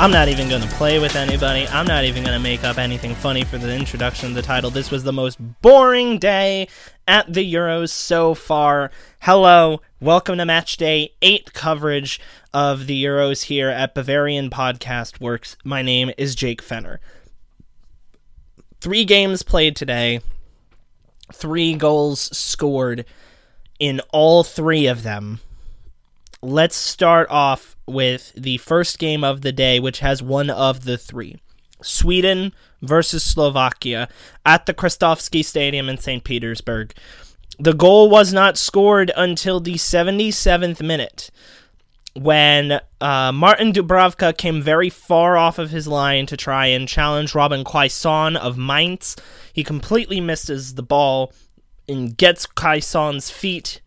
[0.00, 1.68] I'm not even going to play with anybody.
[1.68, 4.70] I'm not even going to make up anything funny for the introduction of the title.
[4.70, 6.68] This was the most boring day
[7.06, 8.90] at the Euros so far.
[9.20, 12.18] Hello, welcome to match day 8 coverage
[12.54, 15.58] of the Euros here at Bavarian Podcast Works.
[15.64, 16.98] My name is Jake Fenner.
[18.80, 20.22] Three games played today,
[21.30, 23.04] three goals scored
[23.78, 25.40] in all three of them.
[26.42, 30.96] Let's start off with the first game of the day, which has one of the
[30.96, 31.36] three
[31.82, 34.08] Sweden versus Slovakia
[34.46, 36.24] at the Krestovsky Stadium in St.
[36.24, 36.94] Petersburg.
[37.58, 41.30] The goal was not scored until the 77th minute
[42.14, 47.34] when uh, Martin Dubravka came very far off of his line to try and challenge
[47.34, 49.14] Robin Quaison of Mainz.
[49.52, 51.34] He completely misses the ball
[51.86, 53.82] and gets Quaison's feet.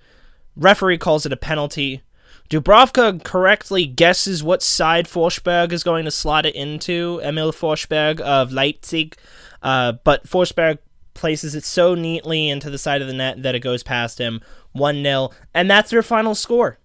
[0.55, 2.03] Referee calls it a penalty.
[2.49, 8.51] Dubravka correctly guesses what side Forsberg is going to slot it into, Emil Forsberg of
[8.51, 9.15] Leipzig,
[9.61, 10.77] uh, but Forsberg
[11.13, 14.41] places it so neatly into the side of the net that it goes past him
[14.73, 16.79] 1 0, and that's their final score.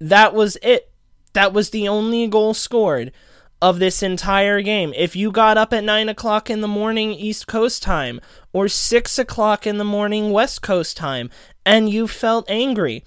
[0.00, 0.90] That was it.
[1.34, 3.12] That was the only goal scored
[3.60, 4.92] of this entire game.
[4.96, 8.20] If you got up at 9 o'clock in the morning East Coast time
[8.52, 11.30] or 6 o'clock in the morning West Coast time
[11.66, 13.04] and you felt angry,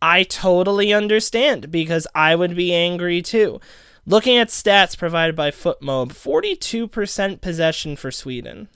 [0.00, 3.60] I totally understand because I would be angry too.
[4.06, 8.68] Looking at stats provided by FotMob, 42% possession for Sweden,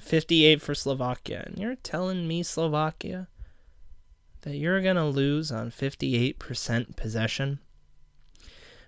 [0.00, 1.44] 58 for Slovakia.
[1.46, 3.28] And you're telling me Slovakia
[4.42, 7.60] that you're going to lose on 58% possession?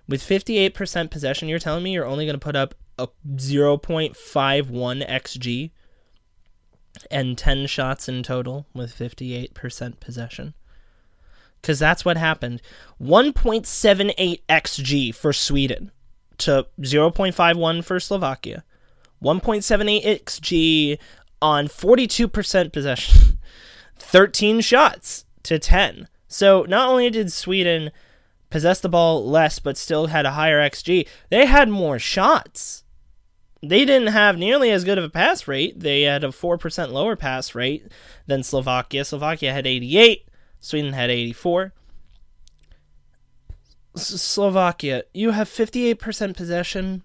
[0.09, 5.71] With 58% possession, you're telling me you're only going to put up a 0.51 xG
[7.11, 10.55] and 10 shots in total with 58% possession?
[11.63, 12.61] Because that's what happened.
[13.01, 15.93] 1.78 xg for Sweden
[16.39, 18.65] to 0.51 for Slovakia.
[19.23, 20.99] 1.78 xg
[21.41, 23.39] on 42% possession.
[23.99, 26.09] 13 shots to 10.
[26.27, 27.93] So not only did Sweden
[28.51, 32.83] possess the ball less but still had a higher xg, they had more shots.
[33.63, 35.79] They didn't have nearly as good of a pass rate.
[35.79, 37.87] They had a 4% lower pass rate
[38.27, 39.05] than Slovakia.
[39.05, 40.27] Slovakia had 88.
[40.63, 41.75] Sweden had 84.
[43.97, 47.03] Slovakia, you have 58% possession.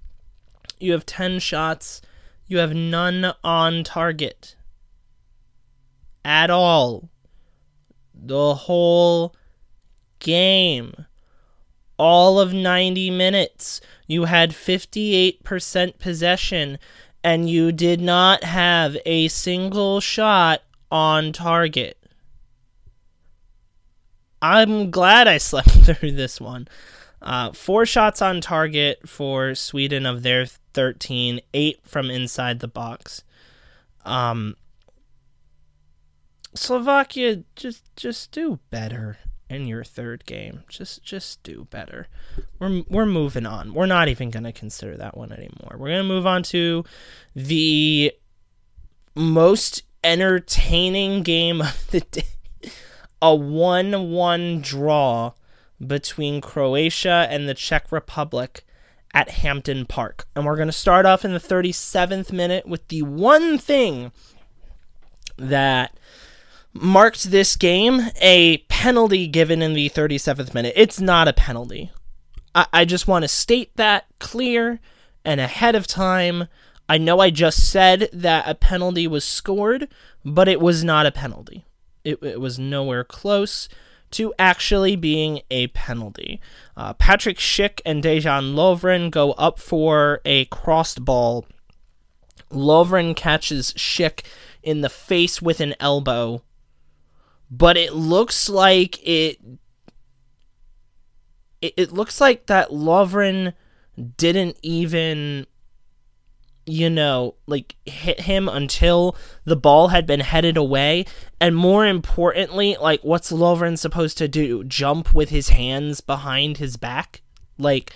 [0.80, 2.02] You have 10 shots.
[2.46, 4.56] You have none on target.
[6.24, 7.10] At all.
[8.14, 9.36] The whole
[10.20, 11.06] game.
[11.98, 13.82] All of 90 minutes.
[14.06, 16.78] You had 58% possession
[17.24, 21.98] and you did not have a single shot on target.
[24.42, 26.68] I'm glad I slept through this one.
[27.22, 33.24] Uh, four shots on target for Sweden of their 13, eight from inside the box.
[34.06, 34.56] Um,
[36.54, 39.18] Slovakia, just just do better
[39.50, 40.64] in your third game.
[40.70, 42.08] Just just do better.
[42.60, 43.74] We're we're moving on.
[43.74, 45.76] We're not even going to consider that one anymore.
[45.78, 46.84] We're going to move on to
[47.36, 48.14] the
[49.16, 52.24] most entertaining game of the day
[53.22, 55.34] a 1 1 draw
[55.86, 58.64] between Croatia and the Czech Republic
[59.14, 60.26] at Hampden Park.
[60.36, 64.12] And we're going to start off in the 37th minute with the one thing
[65.38, 65.98] that
[66.74, 70.74] marked this game a penalty given in the 37th minute.
[70.76, 71.92] It's not a penalty.
[72.54, 74.80] I, I just want to state that clear
[75.24, 76.48] and ahead of time.
[76.90, 79.88] I know I just said that a penalty was scored,
[80.24, 81.66] but it was not a penalty.
[82.08, 83.68] It, it was nowhere close
[84.12, 86.40] to actually being a penalty.
[86.78, 91.46] Uh, Patrick Schick and Dejan Lovren go up for a crossed ball.
[92.50, 94.22] Lovren catches Schick
[94.64, 96.42] in the face with an elbow,
[97.52, 99.40] but it looks like it.
[101.62, 103.54] It, it looks like that Lovren
[104.16, 105.46] didn't even
[106.68, 109.16] you know, like hit him until
[109.46, 111.06] the ball had been headed away.
[111.40, 114.64] And more importantly, like what's Lovren supposed to do?
[114.66, 117.22] Jump with his hands behind his back?
[117.58, 117.94] Like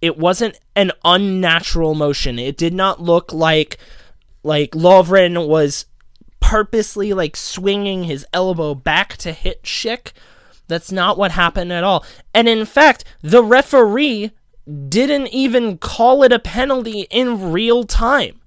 [0.00, 2.38] it wasn't an unnatural motion.
[2.38, 3.78] It did not look like
[4.42, 5.86] like Lovren was
[6.40, 10.12] purposely like swinging his elbow back to hit Schick.
[10.68, 12.04] That's not what happened at all.
[12.32, 14.30] And in fact, the referee
[14.88, 18.40] didn't even call it a penalty in real time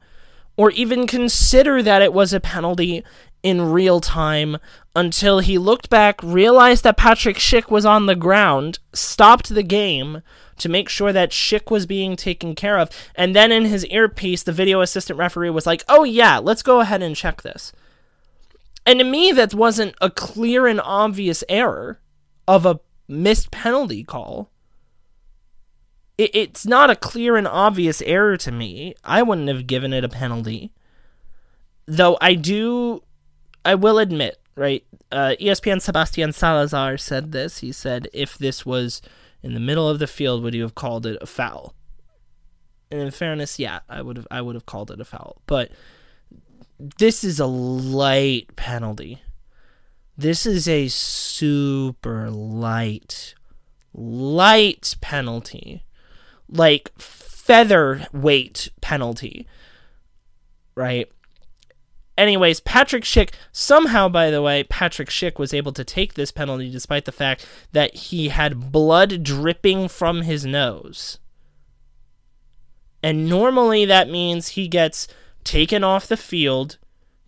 [0.55, 3.03] or even consider that it was a penalty
[3.43, 4.57] in real time
[4.95, 10.23] until he looked back, realized that Patrick Schick was on the ground, stopped the game,
[10.57, 12.89] to make sure that Schick was being taken care of.
[13.15, 16.79] And then in his earpiece, the video assistant referee was like, oh, yeah, let's go
[16.79, 17.71] ahead and check this.
[18.85, 21.99] And to me, that wasn't a clear and obvious error
[22.47, 24.49] of a missed penalty call.
[26.17, 28.95] It, it's not a clear and obvious error to me.
[29.03, 30.71] I wouldn't have given it a penalty.
[31.85, 33.03] Though I do,
[33.63, 34.83] I will admit, right?
[35.11, 37.59] Uh, ESPN Sebastian Salazar said this.
[37.59, 39.01] He said, if this was
[39.41, 41.73] in the middle of the field, would you have called it a foul?
[42.91, 45.41] And in fairness, yeah, I would have I would have called it a foul.
[45.45, 45.71] But
[46.79, 49.21] this is a light penalty.
[50.17, 53.35] This is a super light,
[53.93, 55.83] light penalty.
[56.49, 59.47] Like featherweight penalty.
[60.75, 61.09] Right?
[62.17, 66.71] Anyways, Patrick Schick, somehow, by the way, Patrick Schick was able to take this penalty
[66.71, 71.19] despite the fact that he had blood dripping from his nose.
[73.03, 75.07] And normally that means he gets
[75.44, 76.79] taken off the field.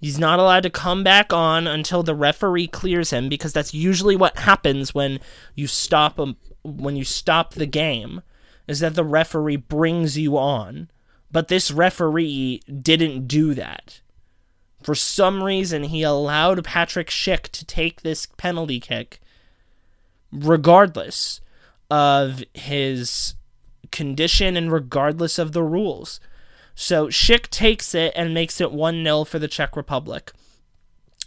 [0.01, 4.15] He's not allowed to come back on until the referee clears him because that's usually
[4.15, 5.19] what happens when
[5.55, 8.23] you stop a, when you stop the game
[8.69, 10.91] is that the referee brings you on.
[11.31, 14.01] But this referee didn't do that.
[14.83, 19.19] For some reason, he allowed Patrick Schick to take this penalty kick,
[20.31, 21.41] regardless
[21.89, 23.33] of his
[23.91, 26.19] condition and regardless of the rules.
[26.75, 30.31] So Schick takes it and makes it 1 0 for the Czech Republic.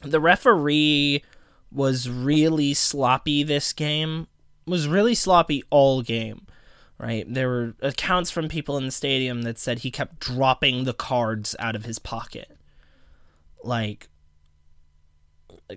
[0.02, 1.24] The referee
[1.72, 4.28] was really sloppy this game,
[4.64, 6.46] was really sloppy all game,
[7.02, 7.26] right?
[7.28, 11.56] There were accounts from people in the stadium that said he kept dropping the cards
[11.58, 12.56] out of his pocket.
[13.64, 14.08] Like,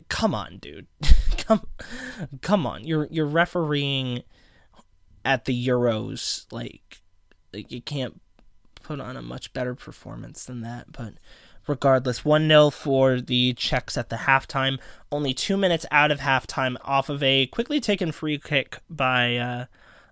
[0.08, 0.86] come on, dude.
[1.38, 1.66] come,
[2.42, 2.86] come on.
[2.86, 4.22] You're you're refereeing
[5.26, 6.46] at the Euros.
[6.52, 7.02] Like,
[7.52, 8.22] like you can't
[8.84, 10.92] put on a much better performance than that.
[10.92, 11.16] But
[11.68, 14.78] regardless, 1 0 for the Czechs at the halftime.
[15.12, 19.66] Only two minutes out of halftime, off of a quickly taken free kick by uh,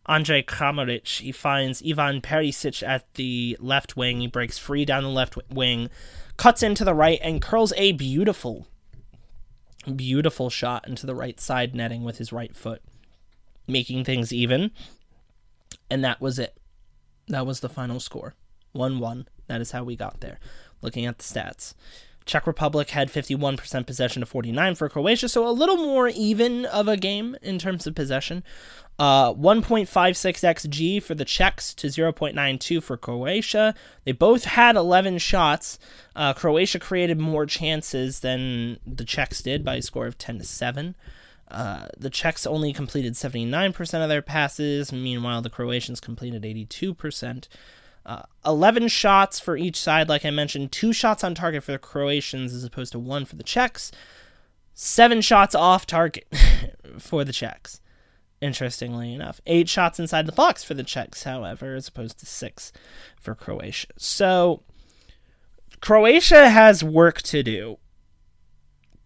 [0.08, 1.20] Andrej Kramaric.
[1.20, 4.22] He finds Ivan Perisic at the left wing.
[4.22, 5.90] He breaks free down the left wing,
[6.38, 8.68] cuts into the right, and curls a beautiful,
[9.96, 12.82] beautiful shot into the right side netting with his right foot,
[13.68, 14.72] making things even.
[15.90, 16.58] And that was it.
[17.28, 18.36] That was the final score.
[18.74, 19.28] 1 1.
[19.48, 20.40] That is how we got there.
[20.82, 21.74] Looking at the stats.
[22.26, 26.88] Czech Republic had 51% possession to 49 for Croatia, so a little more even of
[26.88, 28.44] a game in terms of possession.
[29.00, 33.74] Uh, 1.56 xG for the Czechs to 0.92 for Croatia.
[34.06, 35.80] They both had 11 shots.
[36.16, 40.44] Uh, Croatia created more chances than the Czechs did by a score of 10 to
[40.44, 40.96] 7.
[41.50, 44.92] Uh, the Czechs only completed 79% of their passes.
[44.92, 47.48] Meanwhile, the Croatians completed 82%.
[48.06, 51.80] Uh, 11 shots for each side, like I mentioned, two shots on target for the
[51.80, 53.92] Croatians as opposed to one for the Czechs.
[54.74, 56.28] Seven shots off target
[57.00, 57.80] for the Czechs,
[58.42, 59.40] interestingly enough.
[59.46, 62.74] Eight shots inside the box for the Czechs, however, as opposed to six
[63.16, 63.88] for Croatia.
[63.98, 64.64] So,
[65.80, 67.78] Croatia has work to do,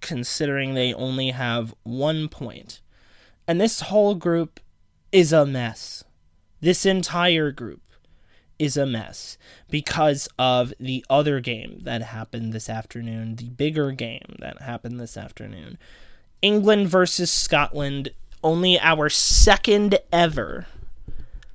[0.02, 2.82] considering they only have one point.
[3.48, 4.60] And this whole group
[5.12, 6.04] is a mess.
[6.62, 7.82] This entire group
[8.60, 9.38] is a mess
[9.70, 15.18] because of the other game that happened this afternoon, the bigger game that happened this
[15.18, 15.78] afternoon.
[16.42, 18.10] England versus Scotland,
[18.44, 20.68] only our second ever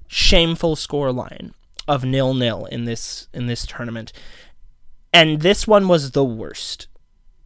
[0.07, 1.53] shameful scoreline
[1.89, 4.13] of nil nil in this in this tournament.
[5.13, 6.89] And this one was the worst.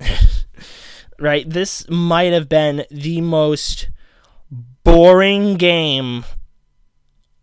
[1.18, 1.48] right?
[1.48, 3.88] This might have been the most
[4.84, 6.24] boring game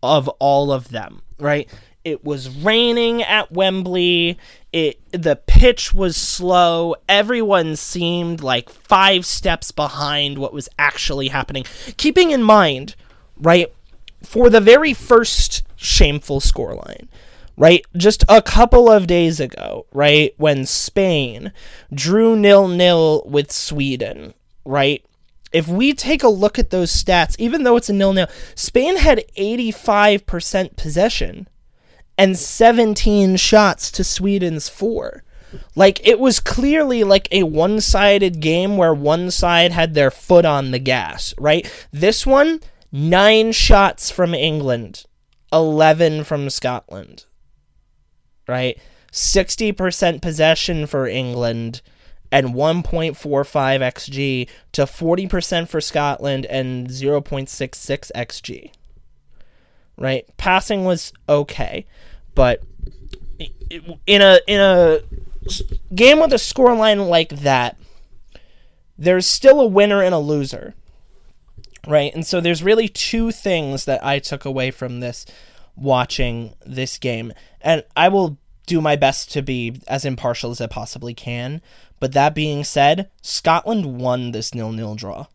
[0.02, 1.68] of all of them, right?
[2.04, 4.38] It was raining at Wembley.
[4.72, 6.96] It the pitch was slow.
[7.08, 11.64] Everyone seemed like 5 steps behind what was actually happening.
[11.96, 12.94] Keeping in mind,
[13.38, 13.72] right,
[14.22, 17.08] for the very first shameful scoreline,
[17.56, 17.86] right?
[17.96, 21.52] Just a couple of days ago, right, when Spain
[21.92, 24.34] drew nil nil with Sweden,
[24.66, 25.02] right?
[25.52, 28.96] If we take a look at those stats, even though it's a nil nil, Spain
[28.96, 31.48] had 85% possession
[32.16, 35.24] and 17 shots to Sweden's 4.
[35.74, 40.70] Like it was clearly like a one-sided game where one side had their foot on
[40.70, 41.70] the gas, right?
[41.92, 42.60] This one
[42.92, 45.04] 9 shots from England,
[45.52, 47.24] 11 from Scotland.
[48.46, 48.78] Right?
[49.12, 51.80] 60% possession for England
[52.32, 58.70] and 1.45 xg to 40% for Scotland and 0.66 xg.
[59.96, 60.24] Right?
[60.36, 61.86] Passing was okay,
[62.34, 62.62] but
[64.06, 65.00] in a in a
[65.94, 67.76] game with a scoreline like that,
[68.96, 70.74] there's still a winner and a loser.
[71.86, 72.14] Right?
[72.14, 75.26] And so there's really two things that I took away from this
[75.76, 77.30] watching this game.
[77.60, 81.60] And I will do my best to be as impartial as I possibly can.
[82.00, 85.26] But that being said, Scotland won this nil-nil draw.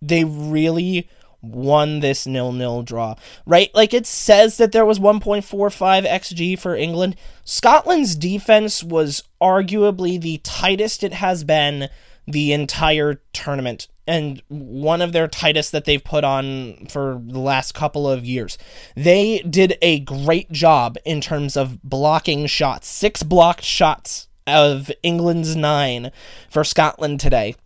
[0.00, 1.08] They really
[1.52, 3.14] won this nil-nil draw.
[3.44, 3.70] Right?
[3.74, 7.16] Like it says that there was 1.45 xG for England.
[7.44, 11.88] Scotland's defense was arguably the tightest it has been
[12.26, 17.72] the entire tournament and one of their tightest that they've put on for the last
[17.72, 18.56] couple of years.
[18.94, 22.88] They did a great job in terms of blocking shots.
[22.88, 26.12] Six blocked shots of England's nine
[26.48, 27.56] for Scotland today.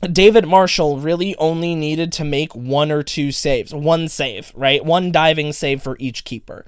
[0.00, 4.84] David Marshall really only needed to make one or two saves, one save, right?
[4.84, 6.64] One diving save for each keeper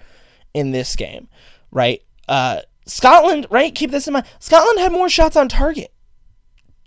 [0.52, 1.28] in this game,
[1.70, 2.02] right?
[2.28, 3.74] Uh, Scotland, right?
[3.74, 4.26] Keep this in mind.
[4.38, 5.92] Scotland had more shots on target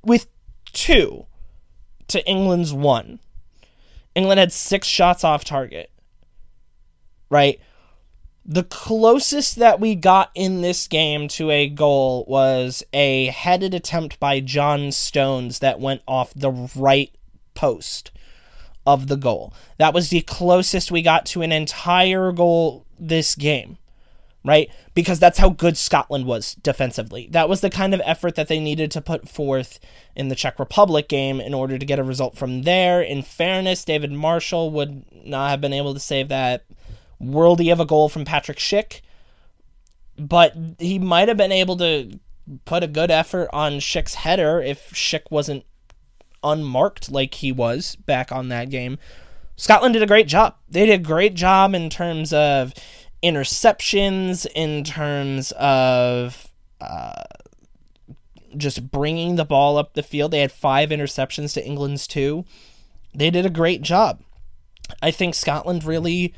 [0.03, 0.27] with
[0.71, 1.25] two
[2.07, 3.19] to England's one.
[4.13, 5.91] England had six shots off target.
[7.29, 7.59] Right?
[8.47, 14.19] The closest that we got in this game to a goal was a headed attempt
[14.19, 17.11] by John Stones that went off the right
[17.55, 18.11] post
[18.85, 19.51] of the goal.
[19.79, 23.77] That was the closest we got to an entire goal this game
[24.45, 24.69] right?
[24.93, 27.27] Because that's how good Scotland was defensively.
[27.31, 29.79] That was the kind of effort that they needed to put forth
[30.15, 33.01] in the Czech Republic game in order to get a result from there.
[33.01, 36.63] In fairness, David Marshall would not have been able to save that
[37.31, 39.01] worldy of a goal from Patrick Schick,
[40.17, 42.19] but he might have been able to
[42.65, 45.65] put a good effort on Schick's header if Schick wasn't
[46.43, 48.97] unmarked like he was back on that game.
[49.55, 50.55] Scotland did a great job.
[50.69, 52.73] They did a great job in terms of
[53.23, 56.51] interceptions, in terms of
[56.81, 57.23] uh,
[58.57, 60.31] just bringing the ball up the field.
[60.31, 62.45] They had five interceptions to England's two.
[63.13, 64.21] They did a great job.
[65.01, 66.33] I think Scotland really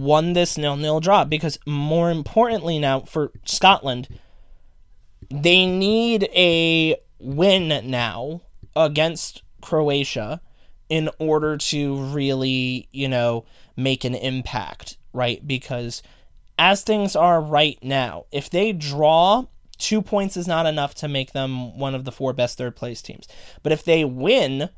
[0.00, 4.08] won this nil nil draw because, more importantly, now for Scotland,
[5.30, 8.40] they need a win now
[8.74, 10.40] against Croatia
[10.88, 13.44] in order to really, you know,
[13.76, 15.46] make an impact, right?
[15.46, 16.02] Because
[16.58, 19.44] as things are right now, if they draw,
[19.78, 23.02] two points is not enough to make them one of the four best third place
[23.02, 23.28] teams.
[23.62, 24.70] But if they win,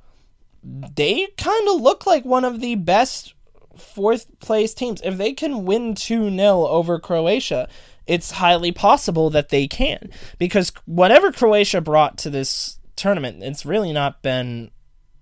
[0.62, 3.34] they kind of look like one of the best
[3.76, 5.00] fourth place teams.
[5.02, 7.68] If they can win 2 0 over Croatia,
[8.06, 10.10] it's highly possible that they can.
[10.38, 14.70] Because whatever Croatia brought to this tournament, it's really not been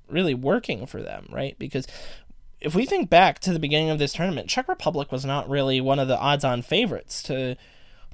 [0.09, 1.59] really working for them, right?
[1.59, 1.87] Because
[2.61, 5.81] if we think back to the beginning of this tournament, Czech Republic was not really
[5.81, 7.57] one of the odds-on favorites to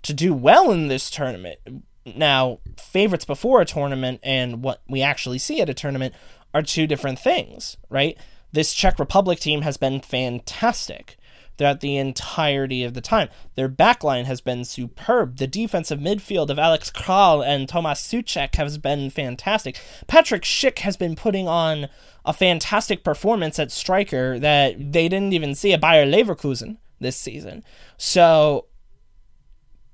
[0.02, 1.58] to do well in this tournament.
[2.04, 6.14] Now, favorites before a tournament and what we actually see at a tournament
[6.54, 8.16] are two different things, right?
[8.56, 11.18] This Czech Republic team has been fantastic
[11.58, 13.28] throughout the entirety of the time.
[13.54, 15.36] Their backline has been superb.
[15.36, 19.78] The defensive midfield of Alex Král and Tomas Souček has been fantastic.
[20.06, 21.90] Patrick Schick has been putting on
[22.24, 27.62] a fantastic performance at striker that they didn't even see at Bayer Leverkusen this season.
[27.98, 28.68] So,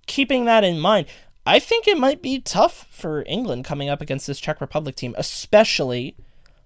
[0.06, 1.06] keeping that in mind,
[1.44, 5.16] I think it might be tough for England coming up against this Czech Republic team,
[5.18, 6.14] especially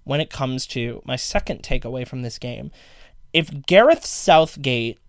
[0.07, 2.71] when it comes to my second takeaway from this game.
[3.33, 5.01] If Gareth Southgate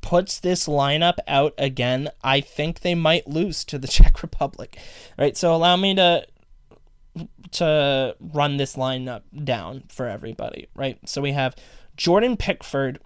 [0.00, 4.76] puts this lineup out again, I think they might lose to the Czech Republic.
[5.16, 5.36] Right?
[5.36, 6.26] So allow me to
[7.52, 10.98] to run this lineup down for everybody, right?
[11.06, 11.54] So we have
[11.96, 12.98] Jordan Pickford,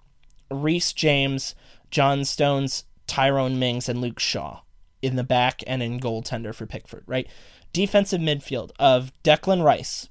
[0.49, 1.53] Reece James,
[1.91, 4.61] John Stones, Tyrone Mings, and Luke Shaw
[5.01, 7.27] in the back and in goaltender for Pickford, right?
[7.73, 10.07] Defensive midfield of Declan Rice,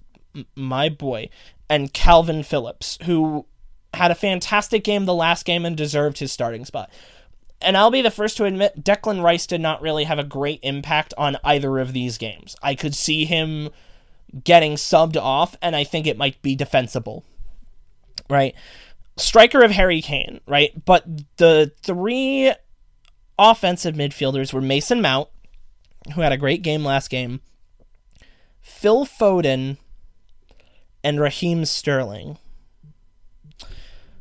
[0.55, 1.29] my boy,
[1.69, 3.47] and Kalvin Phillips, who
[3.95, 6.91] had a fantastic game the last game and deserved his starting spot.
[7.61, 10.61] And I'll be the first to admit, Declan Rice did not really have a great
[10.63, 12.55] impact on either of these games.
[12.63, 13.71] I could see him
[14.45, 17.25] getting subbed off, and I think it might be defensible.
[18.29, 18.55] Right?
[19.17, 20.85] Striker of Harry Kane, right?
[20.85, 21.07] But
[21.39, 22.53] the three
[23.39, 25.29] offensive midfielders were Mason Mount,
[26.15, 27.41] who had a great game last game,
[28.61, 29.79] Phil Foden,
[31.07, 32.37] and Raheem Sterling.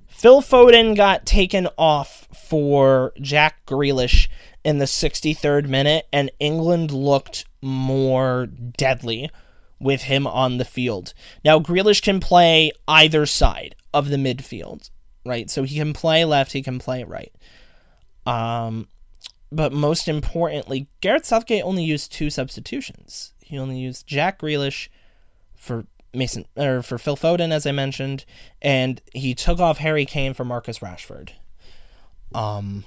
[0.05, 4.27] Phil Foden got taken off for Jack Grealish
[4.63, 9.31] in the 63rd minute, and England looked more deadly
[9.79, 11.15] with him on the field.
[11.43, 14.91] Now, Grealish can play either side of the midfield,
[15.25, 15.49] right?
[15.49, 17.33] So he can play left, he can play right.
[18.27, 18.87] Um,
[19.51, 23.33] but most importantly, Gareth Southgate only used two substitutions.
[23.43, 24.89] He only used Jack Grealish
[25.55, 28.25] for Mason or for Phil Foden, as I mentioned,
[28.61, 31.31] and he took off Harry Kane for Marcus Rashford.
[32.33, 32.85] Um,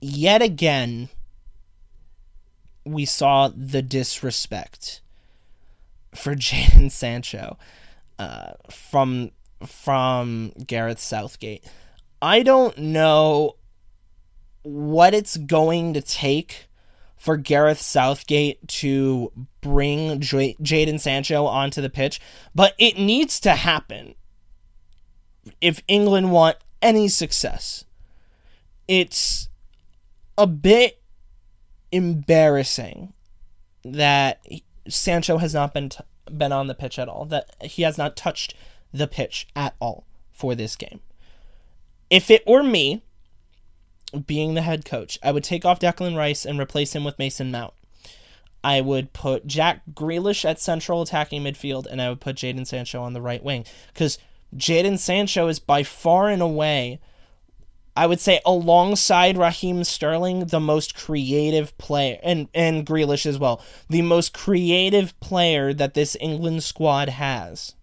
[0.00, 1.08] yet again,
[2.84, 5.00] we saw the disrespect
[6.14, 7.58] for Jadon Sancho
[8.18, 9.30] uh, from
[9.66, 11.64] from Gareth Southgate.
[12.22, 13.56] I don't know
[14.62, 16.67] what it's going to take
[17.18, 22.20] for Gareth Southgate to bring J- Jadon Sancho onto the pitch,
[22.54, 24.14] but it needs to happen
[25.60, 27.84] if England want any success.
[28.86, 29.48] It's
[30.36, 31.02] a bit
[31.90, 33.12] embarrassing
[33.84, 34.40] that
[34.88, 37.24] Sancho has not been t- been on the pitch at all.
[37.24, 38.54] That he has not touched
[38.92, 41.00] the pitch at all for this game.
[42.10, 43.02] If it were me,
[44.10, 47.50] being the head coach, I would take off Declan Rice and replace him with Mason
[47.50, 47.74] Mount.
[48.64, 53.02] I would put Jack Grealish at central attacking midfield, and I would put Jadon Sancho
[53.02, 54.18] on the right wing because
[54.56, 57.00] Jadon Sancho is by far and away
[57.98, 63.60] I would say alongside Raheem Sterling, the most creative player, and and Grealish as well,
[63.90, 67.74] the most creative player that this England squad has.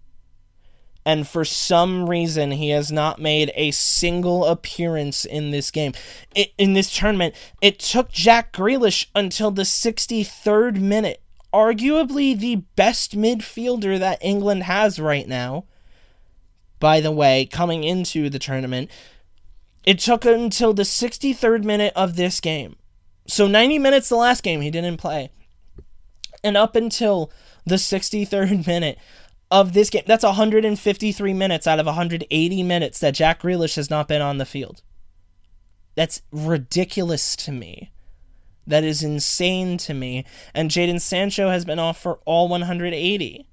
[1.05, 5.93] And for some reason, he has not made a single appearance in this game,
[6.33, 7.35] it, in this tournament.
[7.61, 11.21] It took Jack Grealish until the 63rd minute,
[11.53, 15.65] arguably the best midfielder that England has right now.
[16.79, 18.89] By the way, coming into the tournament
[19.85, 22.75] it took until the 63rd minute of this game.
[23.27, 25.29] So 90 minutes the last game he didn't play.
[26.43, 27.31] And up until
[27.65, 28.97] the 63rd minute
[29.51, 34.07] of this game, that's 153 minutes out of 180 minutes that Jack Grealish has not
[34.07, 34.81] been on the field.
[35.95, 37.91] That's ridiculous to me.
[38.67, 40.25] That is insane to me.
[40.53, 43.47] And Jadon Sancho has been off for all 180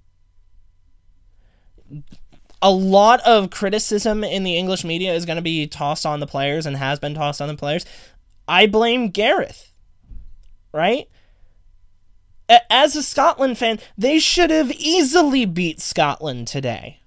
[2.63, 6.27] a lot of criticism in the English media is going to be tossed on the
[6.27, 7.85] players and has been tossed on the players.
[8.47, 9.73] I blame Gareth,
[10.73, 11.09] right?
[12.71, 17.01] As a Scotland fan, they should have easily beat Scotland today.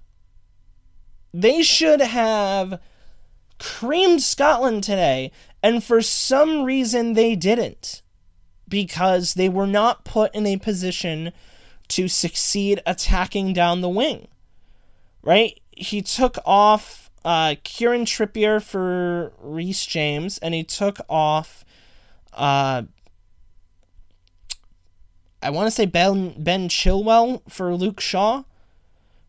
[1.33, 2.79] They should have
[3.59, 5.31] creamed Scotland today,
[5.61, 8.01] and for some reason they didn't.
[8.67, 11.31] Because they were not put in a position
[11.89, 14.27] to succeed attacking down the wing
[15.25, 15.59] right?
[15.71, 21.65] He took off uh, Kieran Trippier for Reece James, and he took off.
[22.31, 22.83] Uh,
[25.45, 28.43] I want to say Ben Ben Chilwell for Luke Shaw,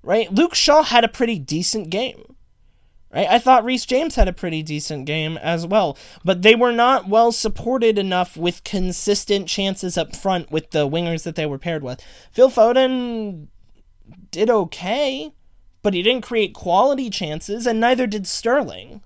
[0.03, 0.33] right?
[0.33, 2.35] Luke Shaw had a pretty decent game,
[3.13, 3.29] right?
[3.29, 7.07] I thought Reece James had a pretty decent game as well, but they were not
[7.07, 11.83] well supported enough with consistent chances up front with the wingers that they were paired
[11.83, 12.01] with.
[12.33, 13.49] Phil Foden
[14.31, 15.35] did okay,
[15.83, 19.03] but he didn't create quality chances, and neither did Sterling.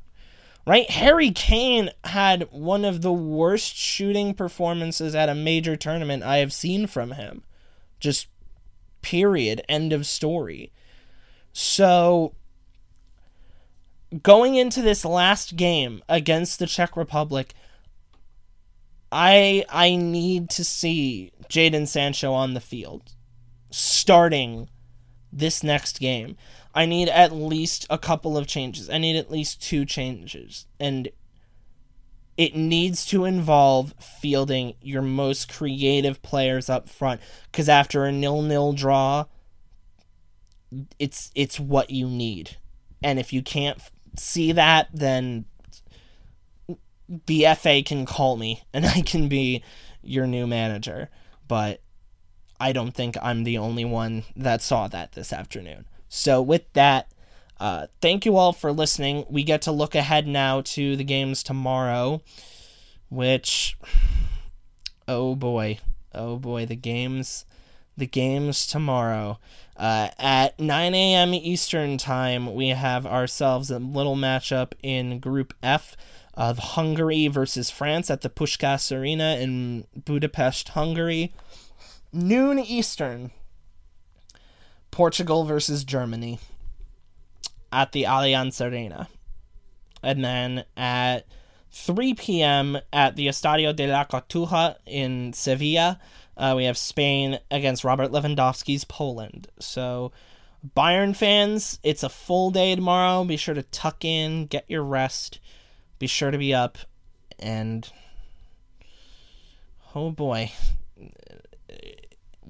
[0.70, 0.88] Right?
[0.88, 6.52] Harry Kane had one of the worst shooting performances at a major tournament I have
[6.52, 7.42] seen from him.
[7.98, 8.28] Just
[9.02, 9.62] period.
[9.68, 10.70] End of story.
[11.52, 12.37] So,
[14.22, 17.52] going into this last game against the Czech Republic,
[19.11, 23.14] I I need to see Jadon Sancho on the field
[23.70, 24.68] starting
[25.33, 26.37] this next game.
[26.74, 28.88] I need at least a couple of changes.
[28.88, 30.66] I need at least two changes.
[30.78, 31.09] And
[32.37, 37.20] it needs to involve fielding your most creative players up front
[37.52, 39.26] cuz after a nil-nil draw
[40.98, 42.56] it's it's what you need.
[43.02, 43.78] And if you can't
[44.16, 45.44] see that then
[47.26, 49.62] the FA can call me and I can be
[50.02, 51.11] your new manager.
[51.48, 51.83] But
[52.61, 55.87] I don't think I'm the only one that saw that this afternoon.
[56.12, 57.09] So, with that,
[57.61, 59.25] uh, thank you all for listening.
[59.31, 62.20] We get to look ahead now to the games tomorrow,
[63.09, 63.79] which,
[65.07, 65.79] oh boy,
[66.12, 67.44] oh boy, the games,
[67.96, 69.38] the games tomorrow.
[69.77, 71.33] Uh, at 9 a.m.
[71.33, 75.96] Eastern Time, we have ourselves a little matchup in Group F
[76.35, 81.33] of Hungary versus France at the Puskás Arena in Budapest, Hungary.
[82.12, 83.31] Noon Eastern,
[84.90, 86.38] Portugal versus Germany
[87.72, 89.09] at the Allianz Arena.
[90.03, 91.26] And then at
[91.72, 92.79] 3 p.m.
[92.92, 96.00] at the Estadio de la Cartuja in Sevilla,
[96.37, 99.48] uh, we have Spain against Robert Lewandowski's Poland.
[99.59, 100.12] So
[100.76, 103.24] Bayern fans, it's a full day tomorrow.
[103.24, 105.38] Be sure to tuck in, get your rest.
[105.98, 106.79] Be sure to be up
[107.38, 107.90] and
[109.94, 110.53] oh boy,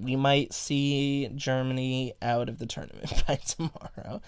[0.02, 4.20] we might see Germany out of the tournament by tomorrow.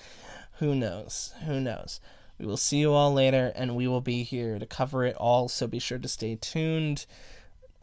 [0.58, 1.32] Who knows?
[1.46, 2.00] Who knows?
[2.38, 5.48] We will see you all later, and we will be here to cover it all.
[5.48, 7.06] So be sure to stay tuned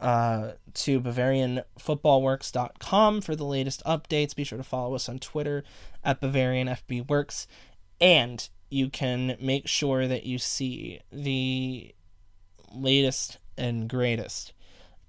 [0.00, 4.34] uh, to BavarianFootballWorks.com for the latest updates.
[4.34, 5.64] Be sure to follow us on Twitter
[6.04, 7.46] at BavarianFBWorks.
[8.00, 11.94] And you can make sure that you see the
[12.72, 14.52] latest and greatest.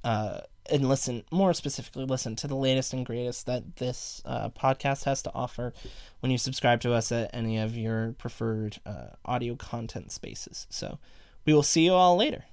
[0.04, 5.04] Uh, and listen more specifically listen to the latest and greatest that this uh, podcast
[5.04, 5.74] has to offer
[6.22, 10.68] when you subscribe to us at any of your preferred uh, audio content spaces.
[10.70, 11.00] So
[11.46, 12.46] we will see you all later